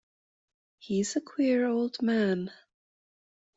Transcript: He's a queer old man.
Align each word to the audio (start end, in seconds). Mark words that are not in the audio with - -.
He's 0.79 1.15
a 1.15 1.21
queer 1.21 1.67
old 1.67 2.01
man. 2.01 2.49